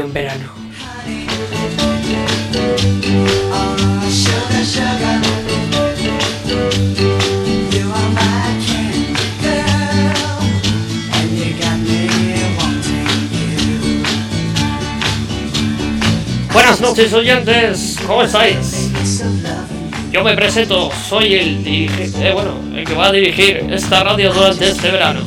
[0.00, 0.48] Verano.
[16.52, 18.90] Buenas noches oyentes, ¿cómo estáis?
[20.10, 24.32] Yo me presento, soy el dirige- eh, bueno, el que va a dirigir esta radio
[24.32, 25.20] durante este verano.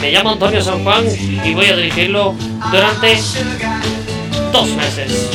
[0.00, 1.04] Me llamo Antonio San Juan
[1.44, 2.34] y voy a dirigirlo
[2.72, 3.18] durante
[4.50, 5.28] dos meses.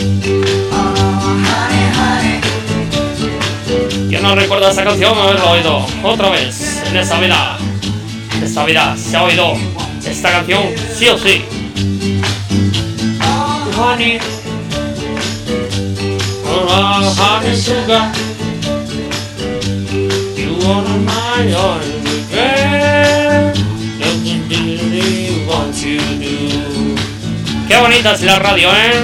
[4.10, 7.58] Yo no recuerdo esta canción haberla oído otra vez en esta vida.
[8.44, 9.54] Esta vida se ha oído
[10.04, 10.64] esta canción
[10.98, 11.46] sí o sí.
[13.78, 14.20] Honey,
[16.46, 18.12] honey sugar,
[20.36, 21.95] you are my
[28.06, 29.04] bonita la radio, ¿eh?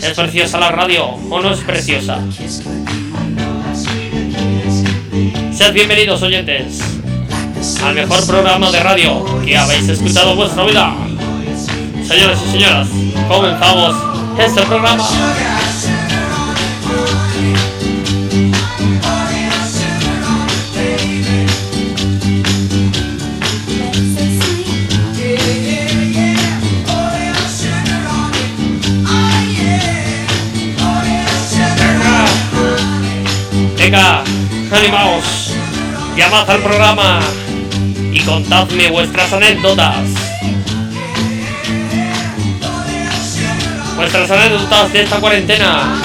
[0.00, 2.20] ¿Es preciosa la radio o no es preciosa?
[5.52, 6.80] Sed bienvenidos oyentes
[7.82, 10.94] al mejor programa de radio que habéis escuchado en vuestra vida.
[12.06, 12.88] Señores y señoras,
[13.28, 13.96] comenzamos
[14.38, 15.55] este programa.
[34.72, 35.54] Animaos,
[36.16, 37.20] llamad al programa
[38.12, 40.08] y contadme vuestras anécdotas.
[43.96, 46.02] Vuestras anécdotas de esta cuarentena.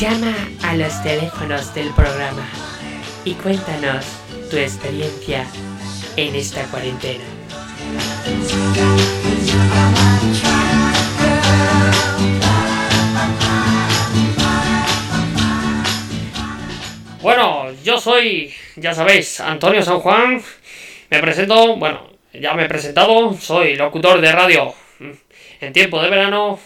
[0.00, 2.46] Llama a los teléfonos del programa
[3.24, 4.04] y cuéntanos
[4.54, 5.44] tu experiencia
[6.16, 7.24] en esta cuarentena.
[17.20, 20.40] Bueno, yo soy, ya sabéis, Antonio San Juan.
[21.10, 24.72] Me presento, bueno, ya me he presentado, soy locutor de radio
[25.60, 26.60] en tiempo de verano.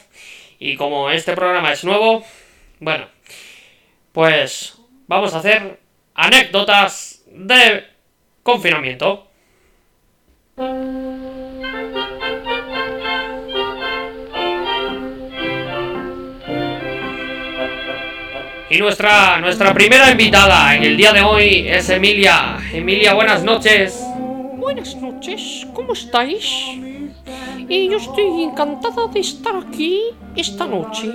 [0.59, 2.23] Y como este programa es nuevo,
[2.81, 3.07] bueno,
[4.13, 4.77] pues
[5.07, 5.81] vamos a hacer
[6.15, 7.85] anécdotas de
[8.43, 9.27] confinamiento.
[18.71, 22.59] Y nuestra, nuestra primera invitada en el día de hoy es Emilia.
[22.73, 24.03] Emilia, buenas noches.
[24.57, 26.45] Buenas noches, ¿cómo estáis?
[27.69, 30.03] Y yo estoy encantada de estar aquí
[30.37, 31.09] esta noche.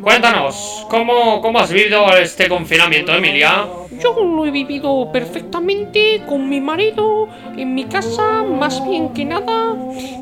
[0.00, 3.66] Cuéntanos, ¿cómo, cómo has vivido este confinamiento, Emilia?
[4.02, 9.76] Yo lo he vivido perfectamente con mi marido en mi casa, más bien que nada,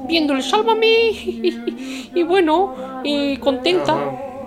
[0.09, 2.75] viendo el Sálvame y, y bueno,
[3.41, 3.97] contenta.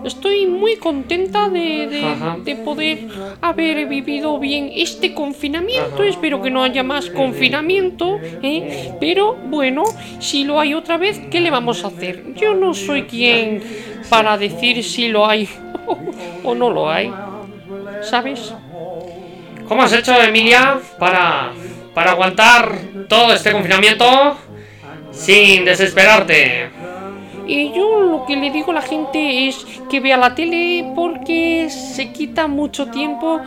[0.01, 3.09] Estoy muy contenta de, de- de poder
[3.41, 6.03] haber vivido bien este confinamiento.
[6.03, 8.17] Espero que no haya más confinamiento.
[8.41, 8.95] ¿eh?
[8.97, 9.83] Pero bueno,
[10.19, 12.33] si lo hay otra vez, ¿qué le vamos a hacer?
[12.35, 13.61] Yo no soy quien
[14.07, 15.49] para decir si lo hay
[16.43, 17.13] o no lo hay.
[17.99, 18.55] ¿Sabes?
[19.69, 21.51] ¿Cómo has hecho, Emilia, para,
[21.93, 22.75] para aguantar
[23.07, 24.35] todo este confinamiento
[25.11, 26.69] sin desesperarte?
[27.45, 31.69] Y yo lo que le digo a la gente es que vea la tele porque
[31.69, 33.41] se quita mucho tiempo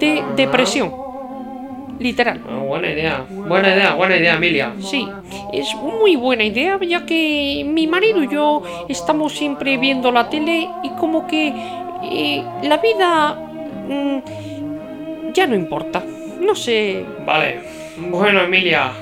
[0.00, 0.92] de depresión.
[2.00, 2.40] Literal.
[2.48, 4.72] Ah, buena idea, buena idea, buena idea, Emilia.
[4.80, 5.06] Sí,
[5.52, 10.68] es muy buena idea ya que mi marido y yo estamos siempre viendo la tele
[10.82, 11.54] y como que
[12.02, 13.36] eh, la vida
[13.88, 14.59] mm,
[15.32, 16.02] ya no importa.
[16.40, 17.60] No sé, Vale.
[17.98, 18.92] Bueno, Emilia,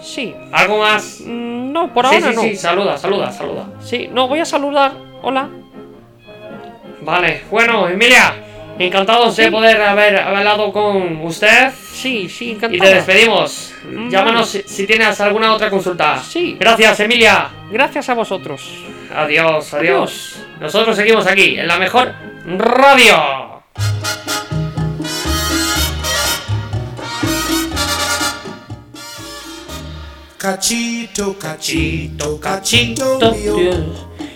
[0.00, 0.34] sí.
[0.52, 1.20] ¿algo más?
[1.24, 2.42] Mm, No, por sí, ahora sí, no.
[2.42, 3.66] sí, saluda, saluda, saluda.
[3.80, 4.92] Sí, no, voy a saludar.
[5.22, 5.48] Hola.
[7.02, 8.34] Vale, bueno, Emilia,
[8.78, 9.50] encantados de Sí.
[9.50, 11.70] poder haber hablado con usted.
[11.92, 12.84] Sí, sí, Y encantada.
[12.90, 13.74] te despedimos.
[13.84, 16.18] Mm, Llámanos si, si tienes alguna otra consulta.
[16.22, 16.56] Sí.
[16.58, 17.48] Gracias, Emilia.
[17.70, 18.72] Gracias a vosotros.
[19.14, 20.42] Adiós, adiós.
[20.60, 22.12] Nosotros seguimos aquí, en la mejor
[22.46, 23.57] radio.
[30.38, 33.76] Cachito, cachito, Cachito, mío, Dios,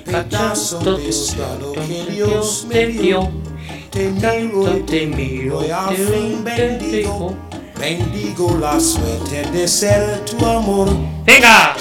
[0.04, 3.30] pedazo de regalo que que Dios me dio.
[3.88, 7.36] te miro y te miro y al fin bendigo,
[7.78, 10.88] bendigo la suerte de ser tu amor.
[11.24, 11.76] Venga,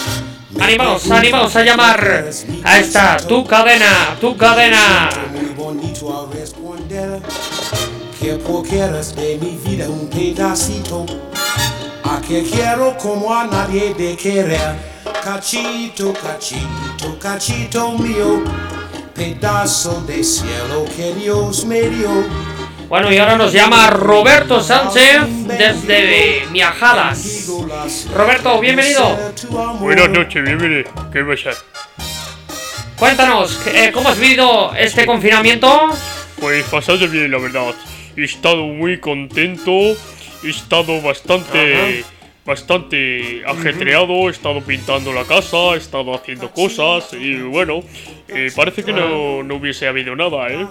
[0.59, 2.29] animaos, animaos a llamar
[2.63, 5.09] a esta tu cadena, tu cadena.
[5.31, 7.19] Muy bonito al responder
[8.19, 8.37] que
[8.69, 11.07] quieras de mi vida un pedacito.
[12.31, 14.77] Que quiero como a nadie de querer.
[15.21, 18.41] Cachito, cachito, cachito mío.
[19.13, 22.23] Pedazo de cielo que Dios me dio.
[22.87, 27.49] Bueno, y ahora nos llama Roberto Sánchez desde Miajadas.
[28.15, 29.33] Roberto, bienvenido.
[29.81, 30.89] Buenas noches, bienvenido.
[31.11, 31.49] ¿Qué pasa?
[32.95, 35.89] Cuéntanos, eh, ¿cómo has vivido este confinamiento?
[36.39, 37.75] Pues pasado bien, la verdad.
[38.15, 39.97] He estado muy contento.
[40.43, 42.05] He estado bastante.
[42.43, 47.81] Bastante ajetreado, he estado pintando la casa, he estado haciendo cosas y bueno,
[48.27, 50.65] eh, parece que no, no hubiese habido nada, ¿eh?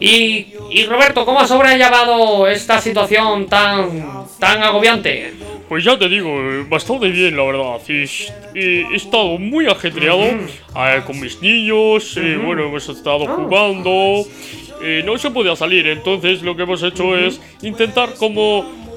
[0.00, 5.32] Y, y Roberto, ¿cómo has sobrellevado esta situación tan, tan agobiante?
[5.68, 6.34] Pues ya te digo,
[6.68, 7.80] bastante bien, la verdad.
[7.88, 12.16] Y he estado muy ajetreado eh, con mis niños.
[12.16, 14.24] eh, bueno, hemos estado jugando.
[14.82, 18.87] eh, no se podía salir, entonces lo que hemos hecho es intentar como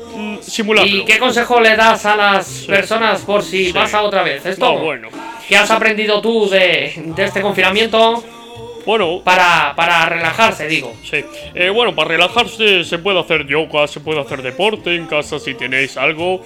[0.42, 0.92] simularlo.
[0.92, 3.74] ¿Y qué consejo le das a las personas por si Sí.
[3.74, 4.46] pasa otra vez?
[4.46, 4.74] ¿Esto?
[4.74, 5.10] No, bueno.
[5.48, 8.24] ¿Qué has aprendido tú de, de este confinamiento
[8.86, 10.96] Bueno, para, para relajarse, digo?
[11.04, 11.24] sí.
[11.54, 15.54] Eh, bueno, para relajarse se puede hacer yoga, se puede hacer deporte en casa si
[15.54, 16.44] tenéis algo.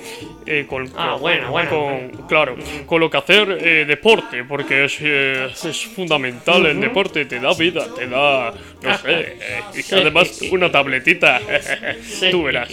[0.47, 1.69] eh, con, Ah, con- bueno, bueno.
[1.71, 7.39] con- claro, con lo que hacer eh, deporte, porque es, es fundamental el deporte, te
[7.39, 8.53] da vida, te da,
[8.83, 11.41] no sé, eh, y además una tabletita,
[12.31, 12.69] tú verás.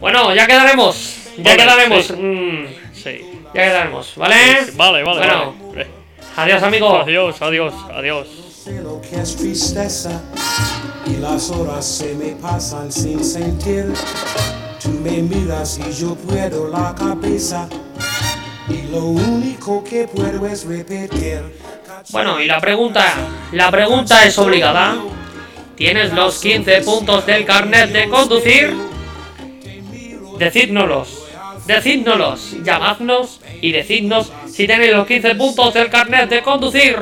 [0.00, 1.16] Bueno, ya quedaremos.
[1.38, 2.06] Ya Vale, quedaremos.
[2.06, 2.12] sí.
[2.14, 3.20] mm, Sí.
[3.54, 4.34] ya quedaremos, ¿vale?
[4.74, 5.86] Vale, vale, Bueno, vale.
[6.36, 6.98] Adiós, amigo.
[7.00, 8.26] Adiós, adiós, adiós.
[8.82, 10.20] Lo que es tristeza
[11.06, 13.92] y las horas se me pasan sin sentir.
[14.82, 17.68] Tú me miras y yo puedo la cabeza
[18.68, 21.42] y lo único que puedo es repetir.
[22.10, 23.04] Bueno, y la pregunta,
[23.52, 24.96] la pregunta es obligada.
[25.76, 28.74] ¿Tienes los 15 puntos del carnet de conducir?
[30.38, 31.26] Decídnoslos.
[31.66, 32.62] Decídnoslos.
[32.62, 36.96] Llamadnos y decidnos si tenéis los 15 puntos del carnet de conducir.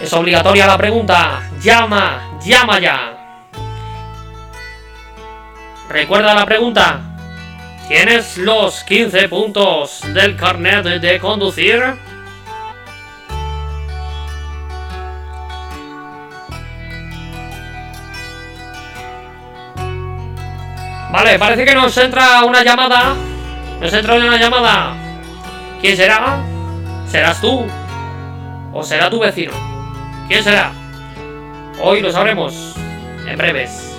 [0.00, 1.50] Es obligatoria la pregunta.
[1.62, 3.12] Llama, llama ya.
[5.88, 7.00] Recuerda la pregunta.
[7.88, 12.05] ¿Tienes los 15 puntos del carnet de conducir?
[21.10, 23.14] Vale, parece que nos entra una llamada.
[23.80, 24.94] Nos entra una llamada.
[25.80, 26.38] ¿Quién será?
[27.08, 27.66] ¿Serás tú?
[28.72, 29.52] ¿O será tu vecino?
[30.28, 30.72] ¿Quién será?
[31.80, 32.74] Hoy lo sabremos.
[33.26, 33.96] En breves.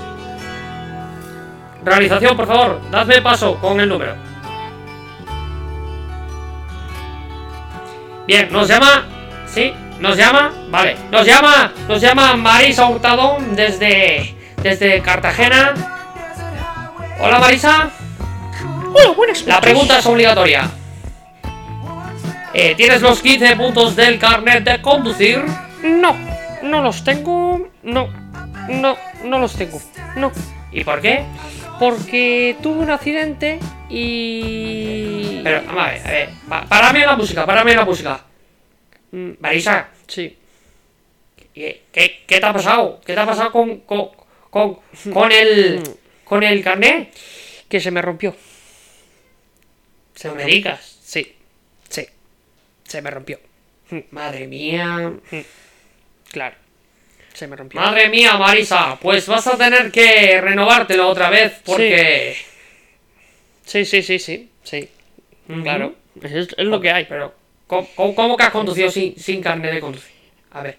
[1.83, 4.15] Realización, por favor, dadme paso con el número.
[8.25, 9.05] Bien, nos llama.
[9.45, 10.51] Sí, nos llama.
[10.69, 11.71] Vale, nos llama.
[11.87, 14.35] Nos llama Marisa Hurtado desde.
[14.61, 15.96] desde Cartagena.
[17.19, 17.91] Hola Marisa.
[18.93, 20.69] Hola, buenas La pregunta es obligatoria.
[22.53, 25.43] Eh, ¿Tienes los 15 puntos del carnet de conducir?
[25.83, 26.15] No,
[26.63, 27.69] no los tengo.
[27.83, 28.07] No,
[28.69, 29.79] no, no los tengo.
[30.15, 30.31] No.
[30.71, 31.23] ¿Y por qué?
[31.79, 33.59] Porque tuve un accidente
[33.89, 35.41] y.
[35.43, 36.29] Pero, vamos a ver, a ver.
[36.49, 38.21] pa- Párame la música, párame la música.
[39.11, 40.35] Mm, Marisa, Sí.
[41.53, 42.99] ¿qué, qué, qué te ha pasado?
[43.05, 44.09] ¿Qué te ha pasado con, con,
[44.49, 44.79] con,
[45.13, 45.83] con el.
[46.27, 47.13] Con el carnet?
[47.69, 48.35] Que se me rompió.
[50.15, 50.97] Se me digas.
[51.03, 51.35] Sí.
[51.89, 52.05] Sí.
[52.83, 53.39] Se me rompió.
[54.11, 55.13] Madre mía.
[56.31, 56.55] Claro.
[57.33, 57.79] Se me rompió.
[57.79, 58.97] Madre mía, Marisa.
[58.99, 62.35] Pues vas a tener que renovártelo otra vez porque.
[63.65, 64.49] Sí, sí, sí, sí.
[64.63, 64.89] Sí.
[65.63, 65.95] Claro.
[66.21, 67.05] Es, es lo que hay.
[67.05, 67.33] Pero,
[67.67, 70.11] ¿cómo, que has conducido sin, sin carnet de conducir?
[70.51, 70.77] A ver.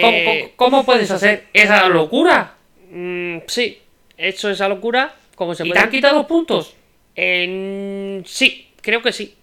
[0.00, 0.24] ¿Cómo, Eh,
[0.56, 2.54] cómo- cómo puedes hacer esa locura?
[2.90, 3.81] mm, sí.
[4.22, 5.14] He hecho esa locura.
[5.34, 5.84] Como se ¿Y te puede.
[5.84, 6.74] han quitado puntos?
[7.16, 9.34] En- Sí, creo que sí.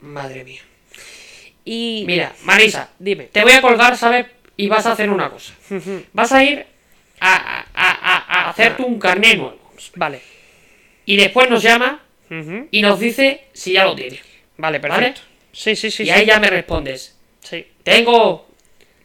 [0.00, 0.60] Madre mía.
[1.64, 2.04] Y.
[2.06, 3.24] Mira, Marisa, Dime.
[3.24, 4.26] te voy a colgar, ¿sabes?
[4.56, 5.54] Y vas a hacer una cosa.
[6.12, 6.66] Vas a ir
[7.20, 8.16] a, a- a-
[8.46, 9.58] a- hacerte un carnet nuevo.
[9.94, 10.20] Vale.
[11.06, 12.00] Y después nos llama
[12.70, 14.20] y nos dice si ya lo tiene.
[14.56, 15.20] Vale, perfecto.
[15.52, 16.02] Sí, sí, sí.
[16.02, 16.10] y sí.
[16.12, 17.16] ahí ya me respondes.
[17.40, 17.66] Sí.
[17.82, 18.48] Tengo.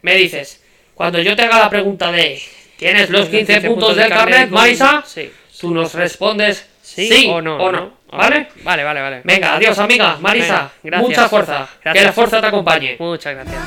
[0.02, 0.64] Me dices.
[0.94, 2.42] Cuando yo te haga la pregunta de.
[2.78, 5.04] ¿Tienes los 15 puntos del carnet, Marisa?
[5.06, 5.32] Sí.
[5.60, 7.58] Tú nos respondes ¿Sí, Sí o no?
[7.58, 8.48] o no, ¿vale?
[8.64, 9.22] Vale, vale, vale.
[9.24, 10.18] Venga, adiós, amiga.
[10.22, 11.68] Marisa, Venga, mucha fuerza.
[11.92, 12.96] Que la fuerza te acompañe.
[13.00, 13.62] Muchas gracias.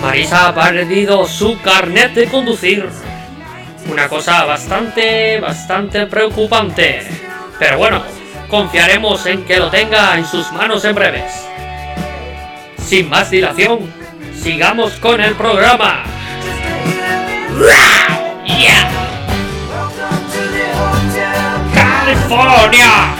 [0.00, 2.88] Marisa ha perdido su carnet de conducir.
[3.90, 7.31] Una cosa bastante, bastante preocupante.
[7.62, 8.02] Pero bueno,
[8.48, 11.46] confiaremos en que lo tenga en sus manos en breves.
[12.76, 13.88] Sin más dilación,
[14.34, 16.02] sigamos con el programa.
[18.44, 18.48] Yeah.
[18.48, 18.90] The.
[21.72, 23.14] California.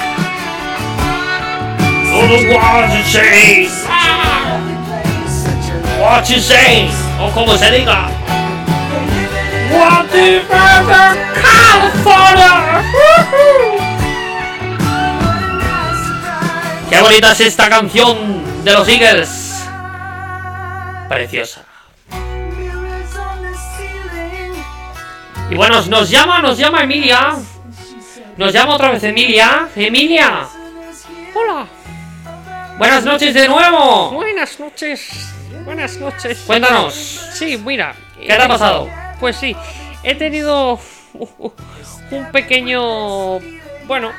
[2.13, 2.27] Oh,
[3.07, 3.69] say?
[3.69, 6.41] Such a What you?
[7.21, 8.11] O como se diga.
[9.71, 10.43] What the
[11.41, 12.83] California.
[17.03, 19.29] Bonita es esta canción de los Eagles.
[21.09, 21.65] Preciosa.
[25.51, 27.35] Y bueno, nos llama, nos llama Emilia.
[28.37, 29.69] Nos llama otra vez Emilia.
[29.75, 30.47] Emilia.
[31.35, 31.67] Hola,
[32.79, 34.13] Buenas noches de nuevo.
[34.13, 35.09] buenas noches.
[35.65, 36.39] Buenas noches.
[36.47, 36.95] Cuéntanos.
[37.35, 37.95] Sí, mira.
[38.19, 38.89] ¿Qué te ha pasado?
[39.21, 39.57] Pues sí,
[40.03, 40.79] he tenido
[42.11, 43.41] un pequeño...
[43.87, 44.13] Bueno,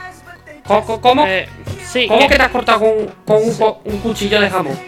[0.65, 1.25] Co- ¿Cómo?
[1.27, 1.47] eh,
[1.91, 2.07] sí.
[2.07, 3.43] ¿Cómo eh, que te has cortado con, con
[3.85, 4.79] un, cuchillo de jamón?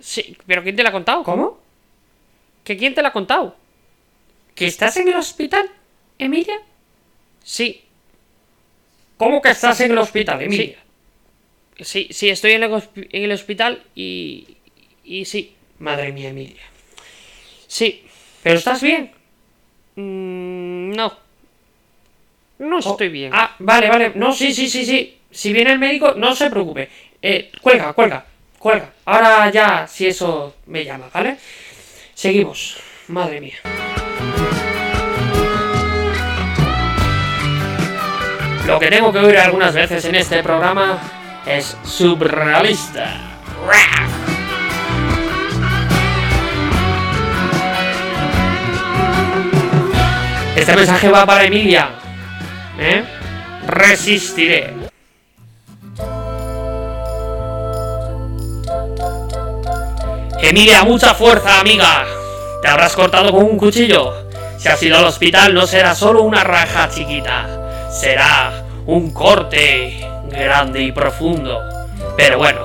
[0.00, 1.22] Sí, pero ¿quién te la ha contado?
[1.24, 1.58] ¿Cómo?
[2.62, 3.56] ¿Que quién te la ha contado?
[4.54, 5.68] ¿Que estás en el hospital,
[6.18, 6.58] Emilia?
[7.42, 7.82] Sí,
[9.16, 10.78] ¿Cómo que estás en el hospital, Emilia?
[11.80, 14.56] sí, sí, estoy en el, hospi- en el hospital y...
[15.04, 16.62] Y sí, Madre mía, Emilia.
[17.66, 18.02] sí.
[18.42, 19.12] ¿Pero estás bien?
[19.96, 21.12] Mm, no.
[22.58, 23.32] No Oh, estoy bien.
[23.34, 24.12] Ah, vale, vale.
[24.14, 25.18] No, sí, sí, sí, sí.
[25.30, 26.88] Si viene el médico, no se preocupe.
[27.20, 28.24] Eh, cuelga, cuelga,
[28.58, 28.90] cuelga.
[29.04, 31.36] Ahora ya, si eso me llama, ¿vale?
[32.14, 32.78] Seguimos.
[33.08, 33.56] Madre mía.
[38.66, 40.98] Lo que tengo que oír algunas veces en este programa
[41.46, 43.36] es surrealista.
[50.56, 51.90] Este mensaje va para Emilia.
[52.78, 53.04] ¿Eh?
[53.66, 54.74] Resistiré.
[60.40, 62.04] Emilia, mucha fuerza, amiga.
[62.62, 64.12] Te habrás cortado con un cuchillo.
[64.58, 67.90] Si has ido al hospital, no será solo una raja chiquita.
[67.90, 71.60] Será un corte grande y profundo.
[72.16, 72.60] Pero bueno,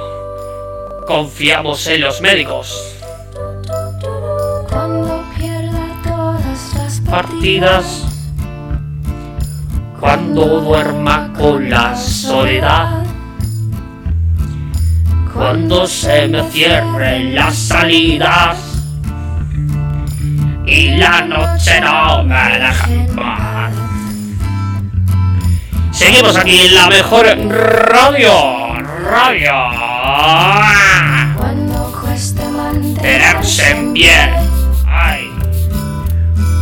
[1.07, 2.95] confiamos en los médicos.
[4.69, 8.10] Cuando pierda todas las Partidas.
[10.01, 13.03] Cuando duerma con la soledad.
[15.31, 18.57] Cuando se me cierren las salidas.
[20.65, 23.73] Y la noche no me deja paz.
[25.91, 28.73] Seguimos aquí en la mejor radio.
[29.07, 29.53] Radio.
[31.37, 32.41] Cuando cueste
[32.99, 34.60] Tenerse en pie.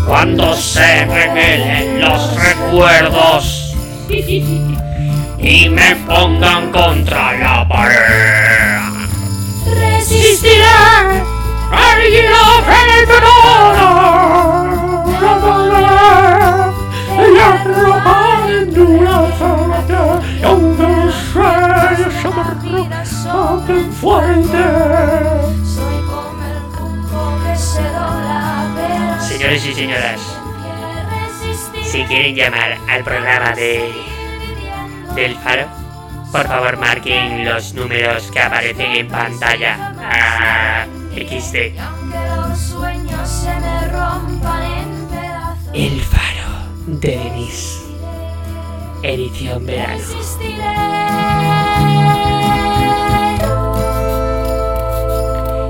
[0.10, 3.76] Cuando se revelen los recuerdos
[4.10, 8.80] y me pongan contra la pared.
[9.68, 10.66] Resistiré.
[29.80, 30.20] Señoras,
[31.86, 33.90] si quieren llamar al programa de
[35.16, 35.68] del faro,
[36.34, 39.94] por favor marquen los números que aparecen en pantalla.
[40.02, 41.56] Ah, XD.
[45.74, 46.50] El faro
[46.86, 47.82] de Denis.
[49.02, 50.04] Edición verano.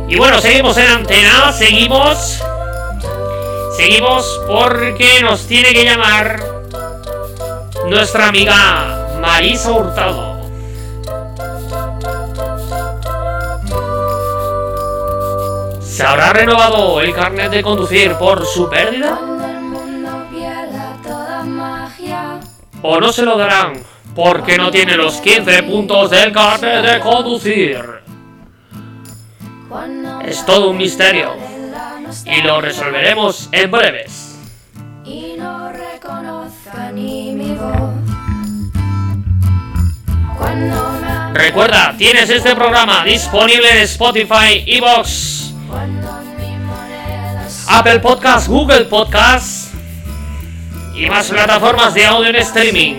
[0.08, 2.42] Y bueno, seguimos en antena, seguimos.
[3.80, 6.38] Seguimos porque nos tiene que llamar
[7.88, 10.42] nuestra amiga Marisa Hurtado.
[15.80, 19.18] ¿Se habrá renovado el carnet de conducir por su pérdida?
[22.82, 23.82] ¿O no se lo darán
[24.14, 27.82] porque no tiene los 15 puntos del carnet de conducir?
[30.26, 31.49] Es todo un misterio
[32.26, 34.26] y lo resolveremos en breves.
[35.06, 37.94] y no reconozca ni mi voz.
[41.34, 45.54] Recuerda, tienes este programa disponible en Spotify, Evox,
[47.68, 49.74] Apple Podcast, Google Podcast
[50.96, 52.96] y más plataformas de audio en streaming.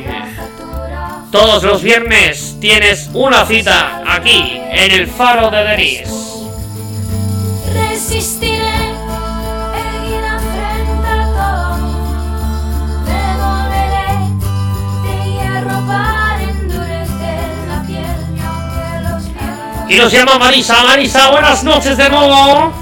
[1.30, 6.08] Todos los viernes tienes una cita aquí en el Faro de Denis.
[7.72, 8.79] Resistiré
[19.90, 20.84] Y nos llama Marisa.
[20.84, 22.72] Marisa, buenas noches de nuevo.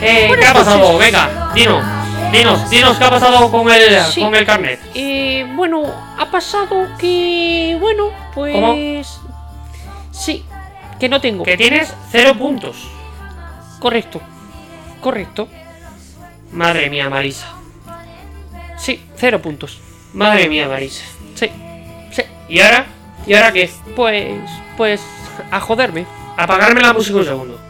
[0.00, 0.96] Eh, ¿Qué ha pasado?
[0.96, 1.84] Venga, dinos,
[2.30, 4.20] dinos, dinos qué ha pasado con el, Sí.
[4.20, 4.80] con el carnet.
[4.94, 5.82] Eh, bueno,
[6.18, 7.76] ha pasado que.
[7.80, 9.18] Bueno, pues.
[10.12, 10.44] Sí,
[11.00, 11.42] que no tengo.
[11.42, 12.76] Que tienes cero puntos.
[13.80, 14.20] Correcto.
[15.00, 15.48] Correcto.
[16.52, 17.48] Madre mía, Marisa.
[18.78, 19.80] Sí, cero puntos.
[20.12, 21.04] Madre mía, Marisa.
[21.34, 21.50] Sí,
[22.12, 22.22] sí.
[22.48, 22.86] ¿Y ahora?
[23.26, 23.68] ¿Y ahora qué?
[23.96, 24.38] Pues.
[24.76, 25.00] Pues.
[25.50, 26.06] A joderme.
[26.36, 27.60] Apagarme la música un segundo.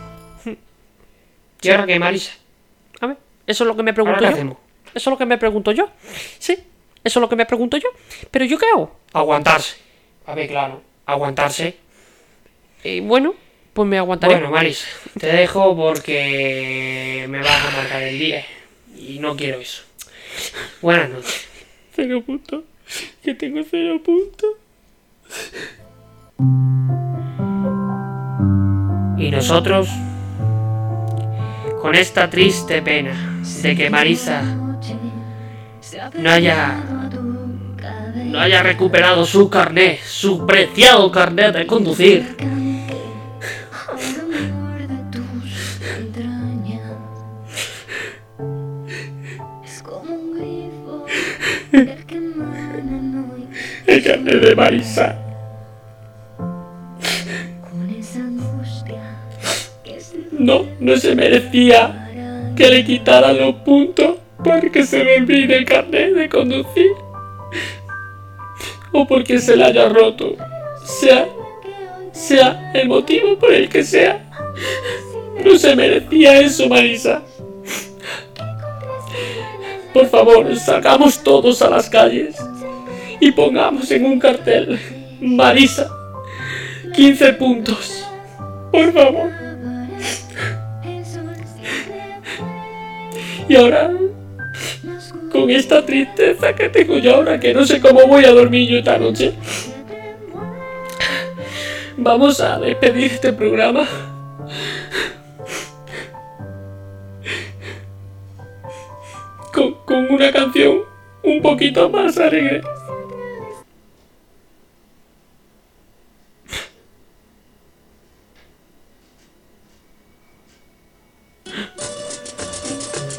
[1.62, 2.33] ¿Y ahora qué, Marisa?
[3.00, 3.16] A ver,
[3.47, 4.28] eso es lo que me ¿Ahora pregunto yo.
[4.28, 4.56] hacemos?
[4.94, 5.88] Eso es lo que me pregunto yo.
[6.38, 6.52] Sí,
[7.02, 7.88] eso es lo que me pregunto yo.
[8.30, 8.99] Pero yo qué hago?
[9.12, 9.76] Aguantarse.
[10.26, 10.83] A ver, claro.
[11.06, 11.76] Aguantarse.
[12.85, 13.35] Eh, bueno,
[13.73, 14.35] pues me aguantaré.
[14.35, 14.87] Bueno, Marisa,
[15.18, 18.44] te dejo porque me vas a marcar el día.
[18.97, 19.83] Y no quiero eso.
[20.83, 21.49] Buenas noches.
[21.94, 22.62] Cero puntos.
[23.23, 24.50] Que tengo cero puntos.
[29.25, 29.88] Y nosotros,
[31.81, 34.43] con esta triste pena de que Marisa
[36.19, 36.75] no haya,
[38.26, 42.37] no haya recuperado su carnet, su preciado carnet de conducir,
[53.87, 55.24] El carnet de Marisa.
[60.84, 62.10] No, se merecía
[62.54, 66.90] que le quitaran los puntos porque se le olvide el carnet de conducir.
[68.92, 70.36] O porque se le haya roto.
[70.84, 71.26] Sea,
[72.12, 74.30] sea el motivo por el que sea.
[75.42, 77.23] No se merecía eso, Marisa.
[79.94, 82.36] Por favor, salgamos todos a las calles
[83.20, 84.78] y pongamos en un cartel,
[85.18, 85.88] Marisa,
[86.94, 88.06] 15 puntos.
[88.70, 89.44] Por favor.
[93.54, 93.88] Y ahora,
[95.30, 98.78] con esta tristeza que tengo yo ahora, que no sé cómo voy a dormir yo
[98.78, 99.32] esta noche,
[101.97, 103.86] vamos a despedir este programa.
[109.52, 110.80] Con, con una canción
[111.23, 112.60] un poquito más alegre.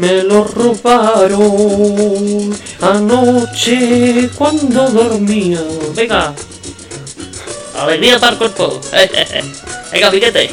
[0.06, 1.44] Me lo robaron
[2.80, 5.64] anoche cuando dormía.
[5.96, 6.36] Venga,
[7.80, 8.80] alegría para el cuerpo.
[9.92, 10.52] Venga, piquete.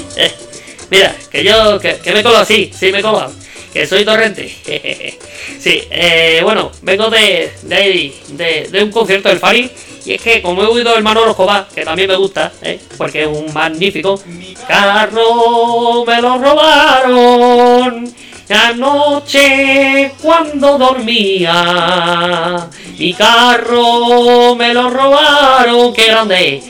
[0.90, 3.30] Mira, que yo, que, que me colo así, sí me colo,
[3.74, 4.48] que soy torrente.
[5.60, 9.70] sí, eh, bueno, vengo de, de, de, de un concierto del Fari.
[10.06, 12.80] Y es que como he oído el Manolo Escobar, que también me gusta, ¿eh?
[12.96, 14.20] porque es un magnífico,
[14.66, 18.12] carro me lo robaron
[18.52, 22.68] anoche cuando dormía.
[22.98, 26.62] Mi carro me lo robaron, qué grande.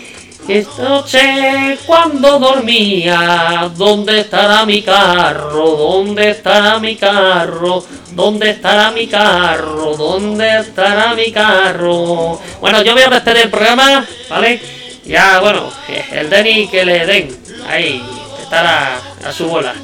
[0.48, 5.76] Esta noche cuando dormía, ¿dónde estará mi carro?
[5.76, 7.84] ¿Dónde estará mi carro?
[8.10, 9.96] ¿Dónde estará mi carro?
[9.96, 12.40] ¿Dónde estará mi carro?
[12.60, 14.60] Bueno, yo voy a despedir el programa, ¿vale?
[15.04, 15.72] Ya, bueno,
[16.10, 17.36] el Denny que le den,
[17.68, 18.02] ahí,
[18.42, 19.74] estará a su bola.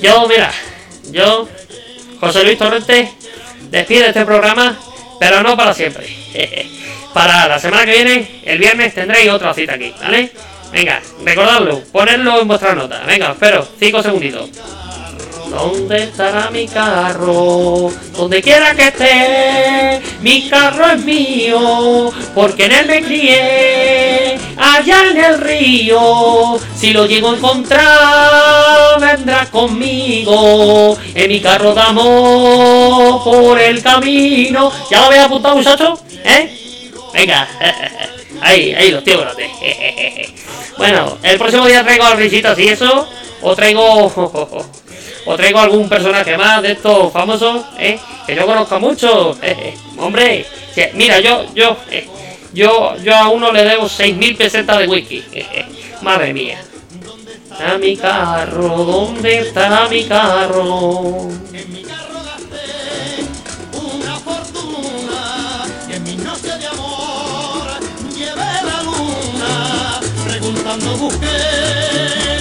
[0.00, 0.52] Yo, mira,
[1.10, 1.48] yo,
[2.20, 3.12] José Luis Torrente,
[3.70, 4.78] despide este programa,
[5.18, 6.06] pero no para siempre.
[7.14, 10.30] Para la semana que viene, el viernes, tendréis otra cita aquí, ¿vale?
[10.70, 13.02] Venga, recordadlo, ponedlo en vuestra nota.
[13.06, 14.50] Venga, espero, cinco segunditos.
[15.50, 17.90] ¿Dónde estará mi carro?
[18.14, 23.87] Donde quiera que esté, mi carro es mío, porque en él me crié,
[24.58, 26.58] allá en el río.
[26.76, 30.96] Si lo llego a encontrar, vendrá conmigo.
[31.14, 34.72] En mi carro damos por el camino.
[34.90, 36.00] ¿Ya lo habéis apuntado, muchachos?
[36.24, 36.90] ¿Eh?
[37.12, 37.48] Venga,
[38.40, 39.24] ahí, ahí los tíos.
[40.76, 43.08] Bueno, el próximo día traigo risitas y eso,
[43.42, 44.06] o traigo
[45.28, 47.98] o traigo algún personaje más de estos famosos, ¿eh?
[48.26, 49.36] que yo conozco mucho.
[49.42, 50.46] eh, eh, hombre,
[50.94, 52.08] mira, yo, yo, eh,
[52.52, 55.24] Yo, yo a uno le debo 6.000 pesetas de whisky.
[56.02, 56.62] Madre mía.
[57.60, 61.28] A mi carro, ¿dónde está mi carro?
[61.52, 63.26] En mi carro gasté
[63.74, 67.66] una fortuna y en mi noche de amor
[68.16, 70.00] llevé la luna.
[70.24, 71.26] Preguntando busqué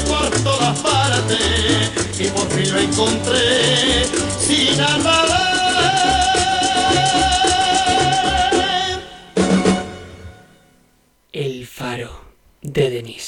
[0.08, 4.06] por todas partes y por fin lo encontré
[4.40, 5.28] sin armar.
[12.78, 13.27] De Denis.